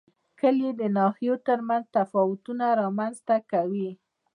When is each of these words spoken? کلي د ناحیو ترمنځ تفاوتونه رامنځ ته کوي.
کلي 0.39 0.69
د 0.79 0.81
ناحیو 0.97 1.35
ترمنځ 1.47 1.83
تفاوتونه 1.97 2.65
رامنځ 2.81 3.15
ته 3.27 3.35
کوي. 3.51 3.89